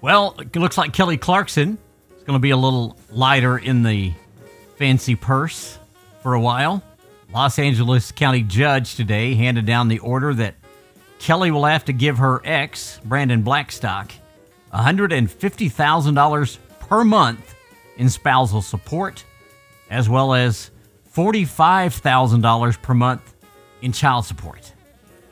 Well, 0.00 0.37
it 0.38 0.55
looks 0.55 0.78
like 0.78 0.93
Kelly 0.93 1.16
Clarkson 1.16 1.78
is 2.16 2.23
going 2.23 2.37
to 2.37 2.40
be 2.40 2.50
a 2.50 2.57
little 2.57 2.97
lighter 3.11 3.59
in 3.59 3.83
the 3.83 4.12
fancy 4.76 5.16
purse 5.16 5.78
for 6.23 6.35
a 6.35 6.40
while. 6.40 6.83
Los 7.33 7.59
Angeles 7.59 8.12
County 8.12 8.43
judge 8.43 8.95
today 8.95 9.35
handed 9.35 9.66
down 9.66 9.88
the 9.88 9.99
order 9.99 10.33
that 10.35 10.55
Kelly 11.19 11.50
will 11.50 11.64
have 11.64 11.87
to 11.87 11.93
give 11.93 12.19
her 12.19 12.40
ex, 12.45 13.00
Brandon 13.05 13.43
Blackstock, 13.43 14.12
$150,000 14.76 16.59
per 16.80 17.04
month 17.04 17.54
in 17.97 18.09
spousal 18.09 18.62
support, 18.62 19.25
as 19.90 20.09
well 20.09 20.35
as 20.35 20.71
$45,000 21.14 22.83
per 22.83 22.95
month 22.95 23.35
in 23.80 23.92
child 23.92 24.25
support. 24.26 24.73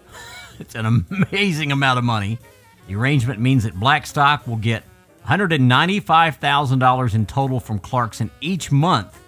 it's 0.59 0.75
an 0.75 1.07
amazing 1.11 1.73
amount 1.73 1.99
of 1.99 2.05
money. 2.05 2.39
The 2.87 2.95
arrangement 2.95 3.41
means 3.41 3.65
that 3.65 3.75
Blackstock 3.75 4.47
will 4.47 4.57
get 4.57 4.83
$195,000 5.27 7.15
in 7.15 7.27
total 7.27 7.61
from 7.61 7.79
Clarkson 7.79 8.31
each 8.41 8.71
month, 8.73 9.19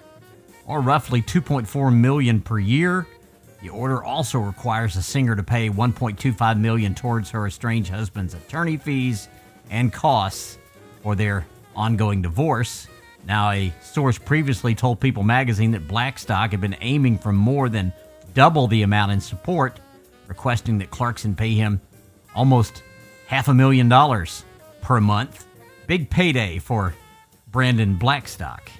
or 0.66 0.80
roughly 0.80 1.22
2.4 1.22 1.94
million 1.94 2.40
per 2.40 2.58
year. 2.58 3.06
The 3.62 3.70
order 3.70 4.04
also 4.04 4.38
requires 4.38 4.94
the 4.94 5.02
singer 5.02 5.34
to 5.34 5.42
pay 5.42 5.70
1.25 5.70 6.60
million 6.60 6.94
towards 6.94 7.30
her 7.30 7.46
estranged 7.46 7.90
husband's 7.90 8.34
attorney 8.34 8.76
fees 8.76 9.28
and 9.70 9.92
costs 9.92 10.58
for 11.02 11.14
their 11.14 11.46
ongoing 11.74 12.22
divorce. 12.22 12.86
Now, 13.26 13.50
a 13.50 13.72
source 13.82 14.18
previously 14.18 14.74
told 14.74 15.00
People 15.00 15.22
magazine 15.22 15.72
that 15.72 15.88
Blackstock 15.88 16.52
had 16.52 16.60
been 16.60 16.76
aiming 16.80 17.18
for 17.18 17.32
more 17.32 17.68
than 17.68 17.92
double 18.34 18.66
the 18.68 18.82
amount 18.82 19.12
in 19.12 19.20
support, 19.20 19.80
requesting 20.28 20.78
that 20.78 20.90
Clarkson 20.90 21.34
pay 21.34 21.54
him 21.54 21.80
almost 22.34 22.82
half 23.26 23.48
a 23.48 23.54
million 23.54 23.88
dollars 23.88 24.44
per 24.82 25.00
month 25.00 25.46
Big 25.86 26.10
payday 26.10 26.58
for 26.58 26.94
Brandon 27.52 27.94
Blackstock. 27.94 28.70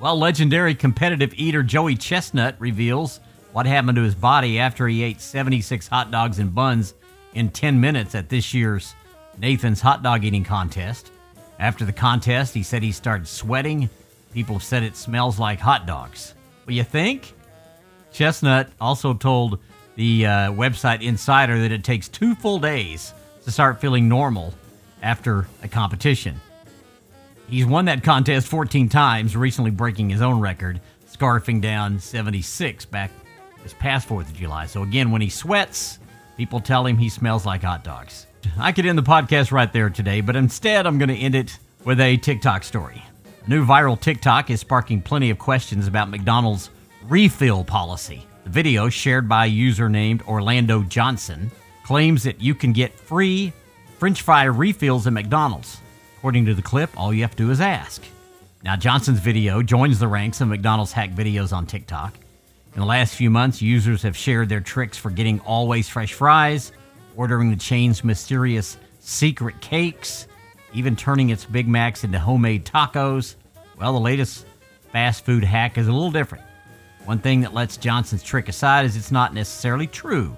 Well, 0.00 0.18
legendary 0.18 0.74
competitive 0.74 1.34
eater 1.34 1.62
Joey 1.62 1.96
Chestnut 1.96 2.56
reveals 2.58 3.20
what 3.52 3.66
happened 3.66 3.96
to 3.96 4.02
his 4.02 4.14
body 4.14 4.58
after 4.58 4.88
he 4.88 5.02
ate 5.02 5.20
76 5.20 5.86
hot 5.86 6.10
dogs 6.10 6.38
and 6.38 6.54
buns 6.54 6.94
in 7.34 7.50
10 7.50 7.78
minutes 7.78 8.14
at 8.14 8.30
this 8.30 8.54
year's 8.54 8.94
Nathan's 9.38 9.80
hot 9.80 10.02
dog 10.02 10.24
eating 10.24 10.44
contest. 10.44 11.10
After 11.58 11.84
the 11.84 11.92
contest, 11.92 12.54
he 12.54 12.62
said 12.62 12.82
he 12.82 12.92
started 12.92 13.28
sweating. 13.28 13.90
People 14.32 14.56
have 14.56 14.64
said 14.64 14.82
it 14.82 14.96
smells 14.96 15.38
like 15.38 15.58
hot 15.58 15.86
dogs. 15.86 16.34
What 16.64 16.74
you 16.74 16.84
think? 16.84 17.34
Chestnut 18.12 18.70
also 18.80 19.14
told 19.14 19.58
the 19.96 20.26
uh, 20.26 20.30
website 20.52 21.02
Insider 21.02 21.60
that 21.60 21.72
it 21.72 21.84
takes 21.84 22.08
two 22.08 22.34
full 22.34 22.58
days 22.58 23.12
to 23.44 23.50
start 23.50 23.80
feeling 23.80 24.08
normal 24.08 24.54
after 25.02 25.46
a 25.62 25.68
competition. 25.68 26.40
He's 27.48 27.66
won 27.66 27.86
that 27.86 28.04
contest 28.04 28.46
14 28.46 28.88
times, 28.88 29.36
recently 29.36 29.70
breaking 29.70 30.10
his 30.10 30.22
own 30.22 30.40
record, 30.40 30.80
scarfing 31.12 31.60
down 31.60 31.98
76 31.98 32.84
back 32.86 33.10
this 33.62 33.74
past 33.74 34.08
4th 34.08 34.28
of 34.28 34.34
July. 34.34 34.66
So, 34.66 34.82
again, 34.82 35.10
when 35.10 35.20
he 35.20 35.28
sweats, 35.28 35.98
people 36.36 36.60
tell 36.60 36.86
him 36.86 36.96
he 36.96 37.08
smells 37.08 37.44
like 37.44 37.62
hot 37.62 37.82
dogs. 37.82 38.26
I 38.58 38.72
could 38.72 38.86
end 38.86 38.98
the 38.98 39.02
podcast 39.02 39.52
right 39.52 39.72
there 39.72 39.90
today, 39.90 40.20
but 40.20 40.36
instead, 40.36 40.86
I'm 40.86 40.98
going 40.98 41.08
to 41.08 41.16
end 41.16 41.34
it 41.34 41.58
with 41.84 42.00
a 42.00 42.16
TikTok 42.16 42.64
story. 42.64 43.02
A 43.46 43.48
new 43.48 43.64
viral 43.64 43.98
TikTok 44.00 44.50
is 44.50 44.60
sparking 44.60 45.02
plenty 45.02 45.30
of 45.30 45.38
questions 45.38 45.86
about 45.86 46.10
McDonald's 46.10 46.70
refill 47.08 47.64
policy. 47.64 48.26
The 48.44 48.50
video, 48.50 48.88
shared 48.88 49.28
by 49.28 49.46
a 49.46 49.48
user 49.48 49.88
named 49.88 50.22
Orlando 50.22 50.82
Johnson, 50.82 51.50
claims 51.84 52.22
that 52.24 52.40
you 52.40 52.54
can 52.54 52.72
get 52.72 52.98
free 52.98 53.52
French 53.98 54.22
fry 54.22 54.44
refills 54.44 55.06
at 55.06 55.12
McDonald's. 55.12 55.78
According 56.18 56.46
to 56.46 56.54
the 56.54 56.62
clip, 56.62 56.90
all 56.96 57.12
you 57.12 57.22
have 57.22 57.32
to 57.32 57.44
do 57.44 57.50
is 57.50 57.60
ask. 57.60 58.02
Now, 58.62 58.76
Johnson's 58.76 59.20
video 59.20 59.62
joins 59.62 59.98
the 59.98 60.08
ranks 60.08 60.40
of 60.40 60.48
McDonald's 60.48 60.92
hack 60.92 61.10
videos 61.10 61.52
on 61.52 61.66
TikTok. 61.66 62.14
In 62.74 62.80
the 62.80 62.86
last 62.86 63.14
few 63.14 63.30
months, 63.30 63.60
users 63.60 64.02
have 64.02 64.16
shared 64.16 64.48
their 64.48 64.60
tricks 64.60 64.96
for 64.96 65.10
getting 65.10 65.40
always 65.40 65.88
fresh 65.88 66.12
fries, 66.12 66.72
ordering 67.16 67.50
the 67.50 67.56
chain's 67.56 68.04
mysterious 68.04 68.76
secret 69.00 69.60
cakes, 69.60 70.26
even 70.72 70.96
turning 70.96 71.30
its 71.30 71.44
Big 71.44 71.68
Macs 71.68 72.04
into 72.04 72.18
homemade 72.18 72.64
tacos. 72.64 73.34
Well, 73.78 73.92
the 73.92 74.00
latest 74.00 74.46
fast 74.92 75.24
food 75.24 75.44
hack 75.44 75.78
is 75.78 75.88
a 75.88 75.92
little 75.92 76.10
different. 76.10 76.44
One 77.04 77.18
thing 77.18 77.40
that 77.40 77.54
lets 77.54 77.76
Johnson's 77.76 78.22
trick 78.22 78.48
aside 78.48 78.84
is 78.84 78.96
it's 78.96 79.10
not 79.10 79.34
necessarily 79.34 79.86
true. 79.86 80.36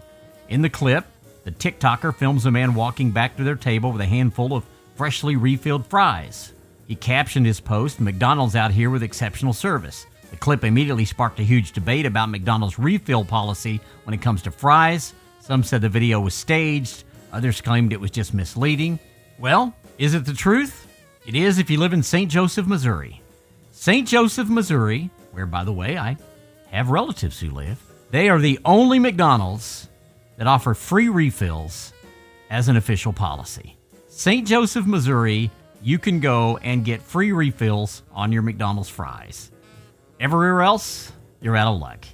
In 0.48 0.62
the 0.62 0.70
clip, 0.70 1.04
the 1.44 1.50
TikToker 1.50 2.14
films 2.14 2.46
a 2.46 2.50
man 2.50 2.74
walking 2.74 3.10
back 3.10 3.36
to 3.36 3.44
their 3.44 3.56
table 3.56 3.92
with 3.92 4.00
a 4.00 4.06
handful 4.06 4.54
of 4.54 4.64
freshly 4.94 5.36
refilled 5.36 5.86
fries. 5.86 6.52
He 6.86 6.94
captioned 6.94 7.46
his 7.46 7.60
post, 7.60 8.00
McDonald's 8.00 8.54
out 8.54 8.70
here 8.70 8.90
with 8.90 9.02
exceptional 9.02 9.52
service. 9.52 10.06
The 10.30 10.36
clip 10.36 10.64
immediately 10.64 11.04
sparked 11.04 11.40
a 11.40 11.44
huge 11.44 11.72
debate 11.72 12.06
about 12.06 12.30
McDonald's 12.30 12.78
refill 12.78 13.24
policy 13.24 13.80
when 14.04 14.14
it 14.14 14.22
comes 14.22 14.42
to 14.42 14.50
fries. 14.50 15.14
Some 15.42 15.64
said 15.64 15.80
the 15.80 15.88
video 15.88 16.20
was 16.20 16.34
staged, 16.34 17.02
others 17.32 17.60
claimed 17.60 17.92
it 17.92 18.00
was 18.00 18.12
just 18.12 18.32
misleading. 18.32 19.00
Well, 19.40 19.74
is 19.98 20.14
it 20.14 20.24
the 20.24 20.32
truth? 20.32 20.86
It 21.26 21.34
is 21.34 21.58
if 21.58 21.68
you 21.68 21.80
live 21.80 21.92
in 21.92 22.04
St. 22.04 22.30
Joseph, 22.30 22.68
Missouri. 22.68 23.20
St. 23.72 24.06
Joseph, 24.06 24.48
Missouri, 24.48 25.10
where, 25.32 25.46
by 25.46 25.64
the 25.64 25.72
way, 25.72 25.98
I 25.98 26.16
have 26.70 26.90
relatives 26.90 27.40
who 27.40 27.50
live, 27.50 27.76
they 28.12 28.28
are 28.28 28.38
the 28.38 28.60
only 28.64 29.00
McDonald's 29.00 29.88
that 30.36 30.46
offer 30.46 30.74
free 30.74 31.08
refills 31.08 31.92
as 32.48 32.68
an 32.68 32.76
official 32.76 33.12
policy. 33.12 33.76
St. 34.06 34.46
Joseph, 34.46 34.86
Missouri, 34.86 35.50
you 35.82 35.98
can 35.98 36.20
go 36.20 36.56
and 36.58 36.84
get 36.84 37.02
free 37.02 37.32
refills 37.32 38.04
on 38.12 38.30
your 38.30 38.42
McDonald's 38.42 38.88
fries. 38.88 39.50
Everywhere 40.20 40.62
else, 40.62 41.10
you're 41.40 41.56
out 41.56 41.74
of 41.74 41.80
luck. 41.80 42.06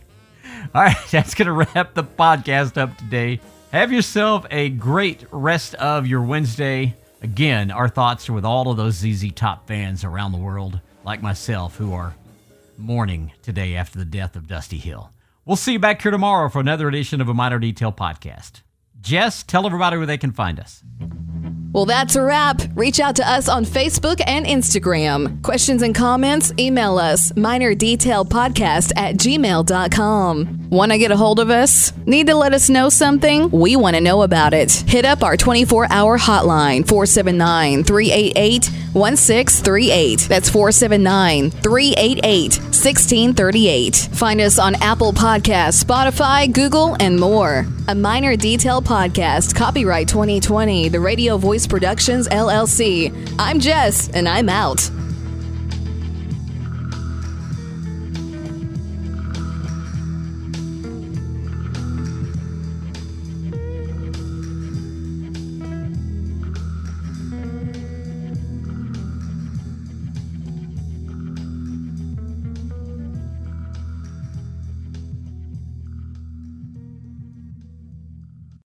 All 0.74 0.82
right, 0.82 0.96
that's 1.10 1.34
going 1.34 1.46
to 1.46 1.52
wrap 1.52 1.94
the 1.94 2.04
podcast 2.04 2.76
up 2.76 2.96
today. 2.98 3.40
Have 3.72 3.92
yourself 3.92 4.46
a 4.50 4.70
great 4.70 5.24
rest 5.30 5.74
of 5.74 6.06
your 6.06 6.22
Wednesday. 6.22 6.94
Again, 7.22 7.70
our 7.70 7.88
thoughts 7.88 8.28
are 8.28 8.32
with 8.32 8.44
all 8.44 8.70
of 8.70 8.76
those 8.76 8.94
ZZ 8.94 9.32
Top 9.32 9.66
fans 9.66 10.04
around 10.04 10.32
the 10.32 10.38
world, 10.38 10.80
like 11.04 11.22
myself, 11.22 11.76
who 11.76 11.92
are 11.92 12.14
mourning 12.76 13.32
today 13.42 13.74
after 13.74 13.98
the 13.98 14.04
death 14.04 14.36
of 14.36 14.46
Dusty 14.46 14.78
Hill. 14.78 15.10
We'll 15.44 15.56
see 15.56 15.72
you 15.72 15.78
back 15.78 16.00
here 16.02 16.12
tomorrow 16.12 16.48
for 16.48 16.60
another 16.60 16.88
edition 16.88 17.20
of 17.20 17.28
a 17.28 17.34
Minor 17.34 17.58
Detail 17.58 17.92
podcast. 17.92 18.62
Jess, 19.00 19.42
tell 19.42 19.66
everybody 19.66 19.96
where 19.96 20.06
they 20.06 20.18
can 20.18 20.32
find 20.32 20.60
us. 20.60 20.82
Well, 21.78 21.86
that's 21.86 22.16
a 22.16 22.22
wrap. 22.24 22.60
Reach 22.74 22.98
out 22.98 23.14
to 23.16 23.30
us 23.30 23.48
on 23.48 23.64
Facebook 23.64 24.20
and 24.26 24.44
Instagram. 24.44 25.40
Questions 25.44 25.80
and 25.82 25.94
comments, 25.94 26.52
email 26.58 26.98
us 26.98 27.30
minordetailpodcast 27.34 28.90
at 28.96 29.14
gmail.com. 29.14 30.58
Want 30.70 30.92
to 30.92 30.98
get 30.98 31.12
a 31.12 31.16
hold 31.16 31.38
of 31.38 31.50
us? 31.50 31.96
Need 32.04 32.26
to 32.26 32.34
let 32.34 32.52
us 32.52 32.68
know 32.68 32.88
something? 32.88 33.48
We 33.50 33.76
want 33.76 33.94
to 33.94 34.00
know 34.00 34.22
about 34.22 34.54
it. 34.54 34.72
Hit 34.72 35.04
up 35.04 35.22
our 35.22 35.36
24 35.36 35.86
hour 35.90 36.18
hotline 36.18 36.86
479 36.86 37.84
388 37.84 38.66
1638. 38.92 40.20
That's 40.28 40.50
479 40.50 41.50
388 41.50 42.58
1638. 42.58 44.08
Find 44.12 44.40
us 44.40 44.58
on 44.58 44.74
Apple 44.82 45.12
Podcasts, 45.12 45.82
Spotify, 45.82 46.52
Google, 46.52 46.96
and 46.98 47.18
more. 47.18 47.66
A 47.88 47.94
Minor 47.94 48.36
Detail 48.36 48.82
Podcast, 48.82 49.54
copyright 49.54 50.08
2020, 50.08 50.90
the 50.90 51.00
Radio 51.00 51.38
Voice 51.38 51.66
Productions, 51.68 52.28
LLC. 52.28 53.12
I'm 53.38 53.60
Jess, 53.60 54.08
and 54.10 54.28
I'm 54.28 54.48
out. 54.48 54.90